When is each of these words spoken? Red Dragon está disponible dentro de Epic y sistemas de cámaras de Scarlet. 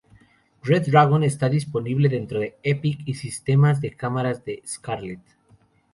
Red 0.63 0.87
Dragon 0.87 1.23
está 1.23 1.47
disponible 1.47 2.09
dentro 2.09 2.39
de 2.39 2.57
Epic 2.63 3.03
y 3.05 3.13
sistemas 3.13 3.81
de 3.81 3.95
cámaras 3.95 4.43
de 4.43 4.63
Scarlet. 4.65 5.21